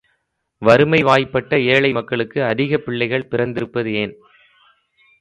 [0.61, 4.13] வறுமை வாய்ப்பட்ட ஏழை மக்களுக்கு அதிகப் பிள்ளைகள் பிறந்திருப்பதேன்?